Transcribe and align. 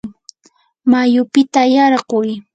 mayupita 0.91 1.61
yarquy. 1.73 2.29